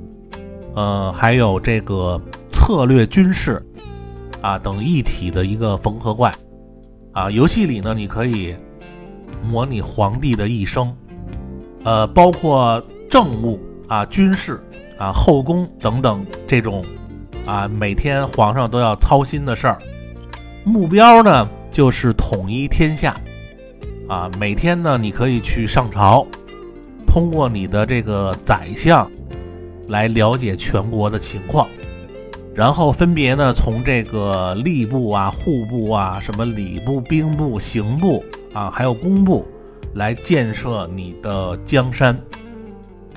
[0.75, 2.19] 呃，还有这个
[2.51, 3.63] 策略军事，
[4.41, 6.35] 啊等一体的一个缝合怪。
[7.13, 8.57] 啊，游戏里呢，你可以
[9.45, 10.97] 模拟皇帝的一生，
[11.85, 14.59] 呃，包括政务啊、军事
[14.97, 16.83] 啊、后宫等等这种
[17.45, 19.79] 啊，每天皇上都要操心的事儿。
[20.65, 23.21] 目标呢，就是统一天下，
[24.11, 26.27] 啊，每天呢，你可以去上朝，
[27.07, 29.09] 通过你的这个宰相
[29.87, 31.69] 来了解全国的情况，
[32.53, 39.47] 然后分别呢，从这个吏部啊、户部啊、什么礼部、兵部、刑部啊，还有工部
[39.95, 42.21] 来建设你的江山。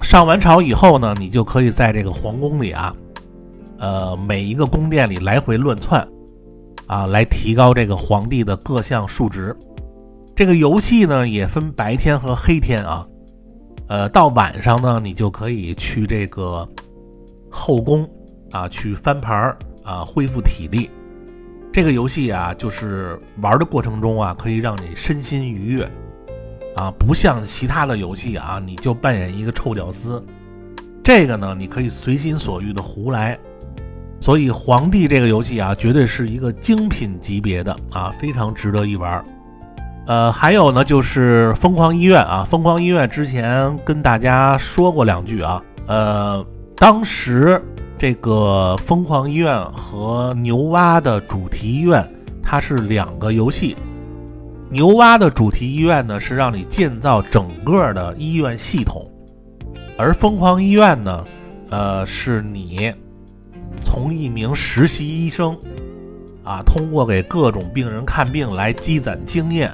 [0.03, 2.93] 上完朝以后呢，你就可以在这个皇宫里啊，
[3.79, 6.07] 呃，每一个宫殿里来回乱窜。
[6.85, 9.55] 啊，来提高这个皇帝的各项数值。
[10.35, 13.07] 这个游戏呢也分白天和黑天啊。
[13.87, 16.67] 呃，到晚上呢，你就可以去这个
[17.51, 18.09] 后宫
[18.51, 20.89] 啊，去翻牌儿啊，恢复体力。
[21.71, 25.91] 这个游戏啊，就是玩的过程中啊，可以让你身心愉悦
[26.75, 30.23] 啊，不像其他的游戏啊，你就扮演一个臭屌丝。
[31.03, 33.37] 这个呢，你可以随心所欲的胡来。
[34.19, 39.23] 所以，皇帝这个游戏啊，绝对是一个精品级别的啊，非常值得一玩。
[40.05, 45.63] 呃，还有呢，就是疯狂医院啊，疯狂医院之前跟大家说过两句啊。
[45.87, 46.45] 呃，
[46.75, 47.61] 当时
[47.97, 52.07] 这个疯狂医院和牛蛙的主题医院，
[52.41, 53.75] 它是两个游戏。
[54.69, 59.09] 牛蛙的主题医院呢，是让你建造整个的医院系统，
[59.97, 61.25] 而疯狂医院呢，
[61.69, 62.93] 呃，是你。
[63.83, 65.57] 从一名实习医生，
[66.43, 69.73] 啊，通过给各种病人看病来积攒经验，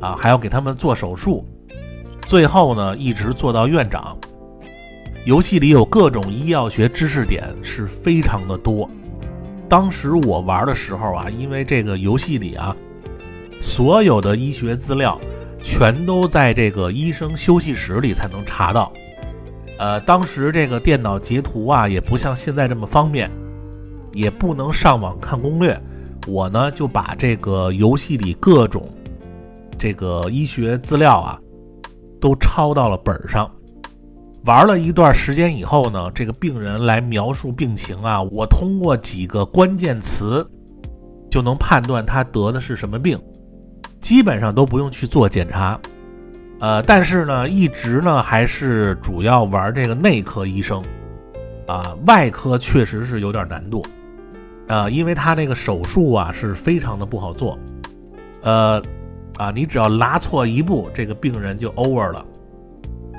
[0.00, 1.44] 啊，还要给他们做手术，
[2.26, 4.16] 最后呢，一直做到院长。
[5.24, 8.88] 游戏里有各种医药学知识点是非常的多。
[9.68, 12.74] 当时我玩的时候啊，因为这个游戏里啊，
[13.60, 15.20] 所有的医学资料
[15.60, 18.90] 全都在这个医生休息室里才能查到。
[19.78, 23.30] 呃，当时这个电脑截图啊，也不像现在这么方便，
[24.12, 25.78] 也不能上网看攻略。
[26.26, 28.88] 我呢就把这个游戏里各种
[29.78, 31.38] 这个医学资料啊，
[32.20, 33.50] 都抄到了本上。
[34.44, 40.48] 玩了一段时间以后呢，这个病人来描述病情啊，我通过几个关键词
[41.30, 43.20] 就能判断他得的是什么病，
[44.00, 45.78] 基本上都不用去做检查。
[46.60, 50.82] 呃，但是呢，一直呢还是主要玩这个内科医生，
[51.66, 53.84] 啊，外科确实是有点难度，
[54.68, 57.58] 啊，因为他那个手术啊是非常的不好做，
[58.42, 58.82] 呃，
[59.38, 62.26] 啊，你只要拉错一步，这个病人就 over 了，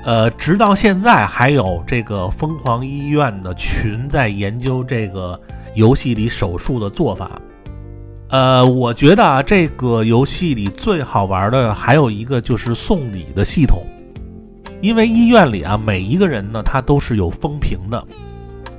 [0.04, 5.40] 呃，直到现在还有这个疯狂医院的群在研究这个
[5.74, 7.40] 游戏里手术的做法。
[8.28, 13.82] 呃，我觉得啊，这个游戏里最好玩的还有一个就是送礼的系统，
[14.80, 18.06] 因为医院里啊，每一个人呢，他都是有风评的，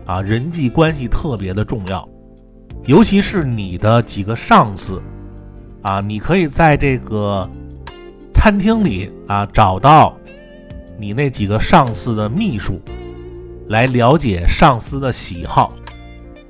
[0.06, 2.08] 啊，人际关系特别的重要，
[2.86, 5.02] 尤其是你的几个上司，
[5.82, 7.50] 啊，你可以在这个
[8.34, 10.16] 餐厅里啊找到
[10.98, 12.80] 你那几个上司的秘书，
[13.70, 15.74] 来了解上司的喜好。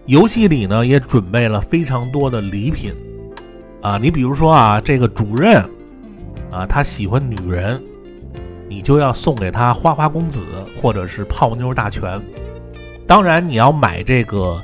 [0.05, 2.93] 游戏里呢也准备了非常多的礼品，
[3.81, 5.63] 啊，你比如说啊，这个主任，
[6.51, 7.81] 啊，他喜欢女人，
[8.67, 10.43] 你就要送给他花花公子
[10.75, 12.21] 或者是泡妞大全。
[13.07, 14.61] 当然，你要买这个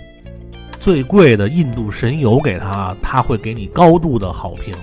[0.88, 4.74] 最贵的印度神油给他，他会给你高度的好评。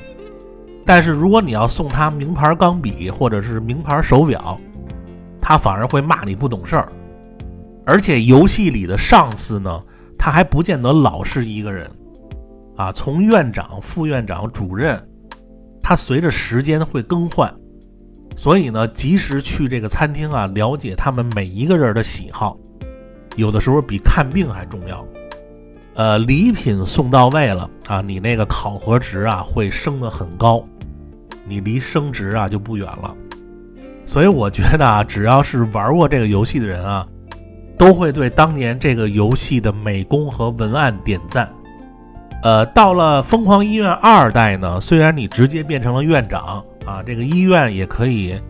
[0.84, 4.60] 但是如果你要送他名牌钢笔或者是名牌手表，
[5.40, 6.86] 他反而会骂你不懂事儿。
[7.86, 9.80] 而且游戏里的上司呢？
[10.18, 11.90] 他还不见得老是一个人，
[12.76, 15.02] 啊，从院长、副院长、主任，
[15.80, 17.50] 他随着时间会更换，
[18.36, 22.58] 所以呢，及时去这个餐厅啊，了解他们每一个人的喜好，
[23.36, 25.02] 有的时候比看病还重要。
[25.94, 30.62] 呃，礼品送到位了啊，你那个考核值啊会升得很高，
[31.46, 33.14] 你离升职啊就不远了。
[34.06, 37.06] 所以我觉得啊，只要是玩过这个游戏的人啊。
[37.76, 41.52] 都会对当年这个游戏的美工和文案点赞。
[42.44, 48.40] 呃，到了《疯狂医院二代》呢，虽然你直接变成了院长啊，这个医院也可以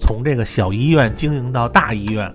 [0.00, 2.34] 从这个小医院经营到大医院，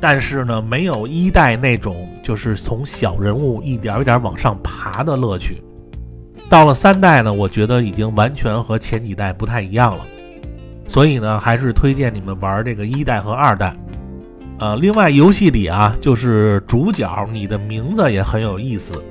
[0.00, 5.62] 但是呢，没有一代那种就是从小人物一点一点往上爬的乐趣。
[6.48, 10.06] 到了三代呢，我觉得已经完全和前几代不太一样了，
[10.86, 13.74] 所以呢，还是推荐你们玩这个一代和二代。
[14.58, 19.02] 呃，另外游戏里啊，就是主角，你的名字也很有意思。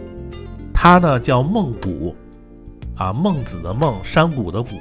[0.73, 2.15] 他呢叫孟古，
[2.95, 4.71] 啊，孟子的孟，山谷的谷，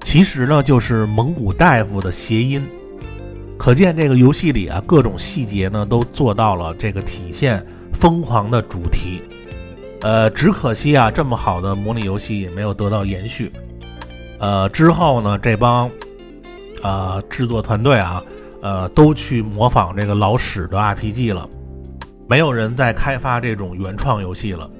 [0.00, 2.66] 其实呢就是蒙古大夫的谐音。
[3.58, 9.22] 可见这个游戏里啊，各种细节呢都做到了这个体现疯狂的主题。
[10.00, 13.50] 呃，只可惜啊，这么好的模拟游戏也没有得到延续。
[14.38, 15.90] 呃，之后呢，这帮
[16.82, 18.22] 啊制作团队啊。
[18.64, 21.46] 呃，都去模仿这个老史的 RPG 了，
[22.26, 24.70] 没有人再开发这种原创游戏了。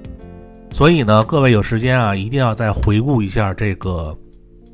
[0.70, 4.16] 所以呢，各位有时间啊，一定要再回顾一下这个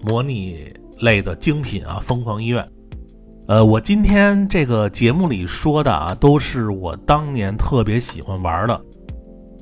[0.04, 2.62] 模拟类的精品啊，《疯狂医院》。
[3.50, 8.80] 呃，我今天这个节目里说的啊，都是我当年特别喜欢玩的。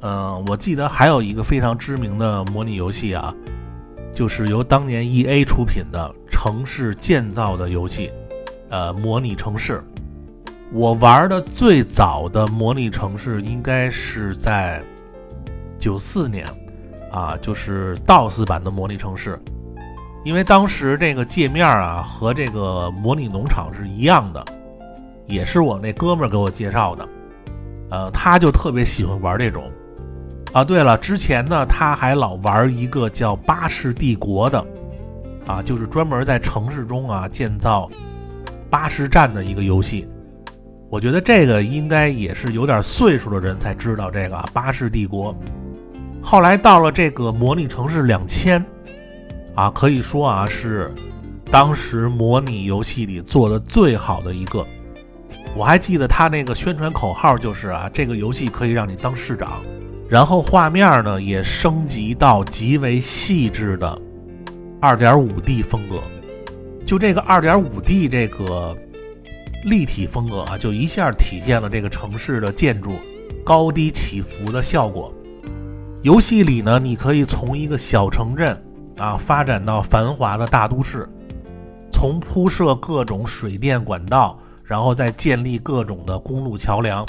[0.02, 3.34] 嗯，我记得还有一个非常知名的模拟游戏啊，
[4.12, 8.12] 就是由当年 EA 出品的城市建造的游戏。
[8.68, 9.82] 呃，模拟城市，
[10.70, 14.84] 我玩的最早的模拟城市应该是在
[15.78, 16.46] 九四年，
[17.10, 19.40] 啊，就是 DOS 版的模拟城市，
[20.24, 24.44] 因为当时这个界面啊和这个模拟农场是一样的，
[25.26, 27.08] 也是我那哥们儿给我介绍的，
[27.90, 29.70] 呃，他就特别喜欢玩这种，
[30.52, 34.66] 啊，对了，之前呢他还老玩一个叫巴士帝国的，
[35.46, 37.90] 啊，就是专门在城市中啊建造。
[38.70, 40.06] 巴士站的一个游戏，
[40.90, 45.34] 我觉得这个应该也是有点岁数的人才知道这个巴士帝国。
[46.22, 48.62] 后来到了这个模拟城市两千，
[49.58, 50.94] 啊，可以说啊是
[51.50, 54.64] 当时模拟游戏里做的最好的一个。
[55.56, 59.60] 我还记得他那个宣传口号就是啊，这个游戏可以让你当市长。
[60.08, 64.00] 然后画面呢也升级到极为细致的
[64.80, 66.00] 二点五 D 风格。
[66.84, 68.78] 就这个二点五 D 这个
[69.64, 72.92] 立体风格啊，就一下体现了这个城市的建筑
[73.44, 75.12] 高低起伏的效果。
[76.02, 78.56] 游戏里呢，你可以从一个小城镇
[78.98, 81.08] 啊发展到繁华的大都市，
[81.90, 87.06] 从铺设各种水电管道，然后再建立各种的公路桥梁，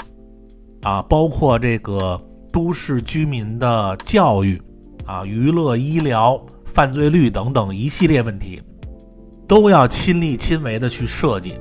[0.82, 2.20] 啊，包括这个
[2.52, 4.60] 都市居民的教育，
[5.04, 8.62] 啊，娱乐、医疗、犯罪率等等一系列问题，
[9.46, 11.58] 都要亲力亲为的去设计。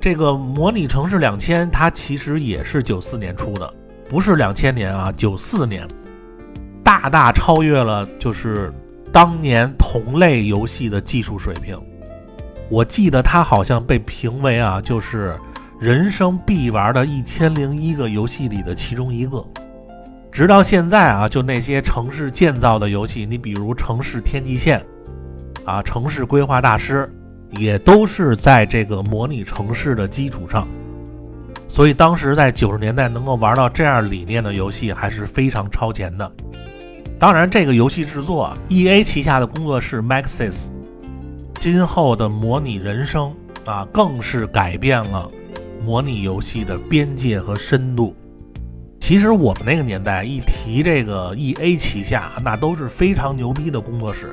[0.00, 3.74] 这个模拟城市两千，它其实也是九四年出的，
[4.08, 5.88] 不是两千年啊，九四年，
[6.84, 8.72] 大大超越了就是
[9.16, 11.74] 当年同类游戏的技术水平。
[12.68, 15.34] 我记得它好像被评为啊，就是
[15.80, 19.42] 人生必玩的一千零一个游戏里的其中一个。
[20.30, 24.84] 直到现在啊，就那些城市建造的游戏，你比如《城市天际线》
[25.64, 27.10] 啊，《城市规划大师》。
[27.58, 30.68] 也都是在这个模拟城市的基础上，
[31.68, 36.30] 所以当时在九十年代能够玩到这样理念的游戏还是非常超前的。
[37.18, 40.68] 当然，这个游戏制作，E A 旗下的工作室 Maxis，
[41.58, 45.30] 今后的模拟人生啊，更是改变了
[45.82, 48.14] 模拟游戏的边界和深度。
[49.00, 54.32] 其实我们那个年代一提这个 E A 旗下，那都是非常牛逼的工作室，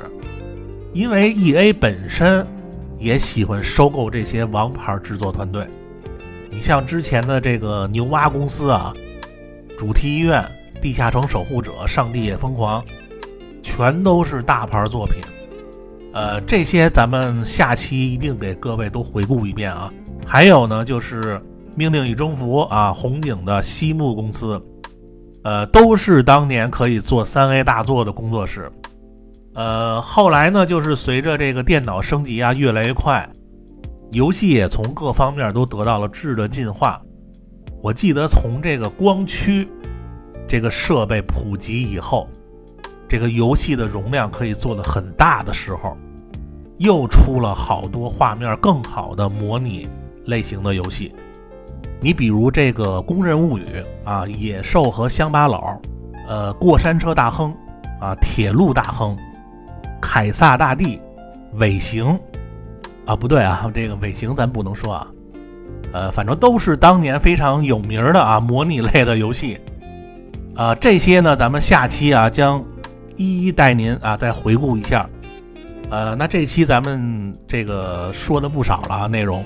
[0.93, 2.45] 因为 E A 本身。
[2.99, 5.67] 也喜欢收购这些王牌制作团队，
[6.49, 8.93] 你像之前的这个牛蛙公司啊，
[9.77, 10.41] 主题医院、
[10.83, 12.83] 地下城守护者、上帝也疯狂，
[13.61, 15.23] 全都是大牌作品。
[16.11, 19.89] 呃，这些咱们下期一定给各位都回顾一遍啊。
[20.25, 21.41] 还有呢，就是
[21.77, 24.61] 命令与征服啊，红警的西木公司，
[25.45, 28.69] 呃，都是当年可以做三 A 大作的工作室。
[29.55, 33.25] 呃，后来呢，就是随着这个电脑升级啊越来越快，
[34.11, 37.01] 游戏也从各方面都得到了质的进化。
[37.81, 39.65] 我记得从这个光驱
[40.47, 42.27] 这个设备普及以后，
[43.07, 45.97] 这个游戏的容量可以做的很大的时候，
[46.77, 49.87] 又出了好多画面更好的模拟
[50.25, 51.13] 类型的游戏。
[51.99, 53.65] 你比如这个《工人物语》
[54.09, 55.59] 啊，《野兽和乡巴佬》，
[56.27, 57.51] 呃，《过山车大亨》
[58.03, 59.15] 啊，《铁路大亨》。
[60.05, 60.99] 凯撒大帝，
[61.53, 62.19] 尾行，
[63.05, 65.07] 啊不对啊，这个尾行咱不能说啊，
[65.93, 69.57] 呃，反正都是当年非常有名的啊模拟类的游戏，
[70.55, 72.63] 啊这些呢咱们下期啊将
[73.15, 75.09] 一一带您啊再回顾一下，
[75.89, 79.43] 呃那这期咱们这个说的不少了啊内容，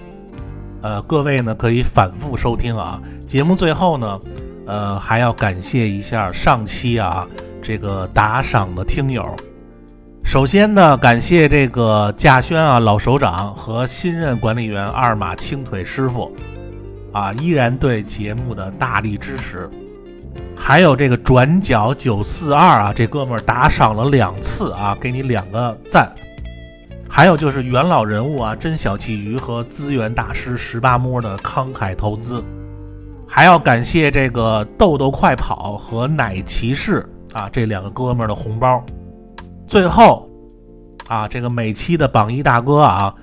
[0.81, 4.19] 呃各位呢可以反复收听啊，节目最后呢，
[4.65, 7.27] 呃还要感谢一下上期啊
[7.61, 9.25] 这个打赏的听友。
[10.23, 16.33] 首先呢，感谢这个稼轩啊老首长和新任管理员二马青腿师傅，
[17.13, 19.69] 啊依然对节目的大力支持。
[20.57, 26.11] 还有这个转角九四二啊，这哥们儿打赏了两次啊，给你两个赞。
[27.09, 32.43] 还有就是元老人物啊，真小气鱼和资源大师十八摸的慷慨投资。
[33.25, 38.83] 还要感谢这个豆豆快跑和奶骑士啊这两个哥们儿的红包。
[39.67, 40.29] 最后，
[41.07, 43.13] 啊，这个每期的榜一大哥啊，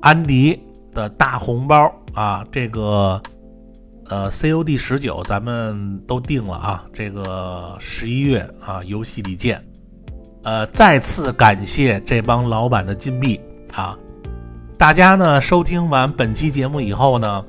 [0.00, 0.60] 安迪
[0.92, 3.22] 的大红包啊，这个
[4.12, 9.64] 呃，COD 十九咱们都定了啊，这个十一月啊，游戏里见。
[10.42, 13.40] 呃，再次感谢这帮老板的金币
[13.72, 13.96] 啊！
[14.76, 17.42] 大家呢收听完本期节目以后呢，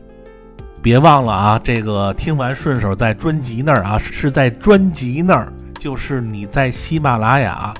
[0.82, 7.74] 别忘了啊，这个听完顺手在专辑那儿啊，是在专辑那儿，就是你在喜马拉雅。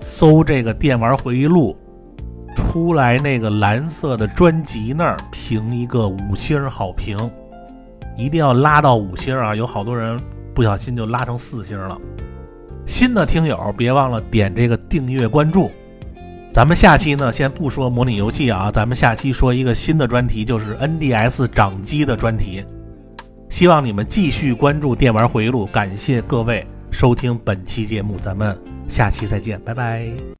[0.00, 1.76] 搜这个电玩回忆录，
[2.54, 7.18] 出来那个蓝色的专辑那儿评一个五星好评，
[8.16, 9.54] 一定要拉到五星啊！
[9.54, 10.18] 有好多人
[10.54, 11.98] 不小心就拉成四星了。
[12.86, 15.70] 新的听友别忘了点这个订阅关注。
[16.52, 22.64] 咱们下期呢，先不说模拟游戏啊，咱们下期说一个新的专题，就是 NDS 掌机的专题。
[23.48, 26.66] 希望你们继续关注电玩回忆录，感谢各位。
[26.90, 28.58] 收听本期节目，咱们
[28.88, 30.35] 下期再见，拜拜。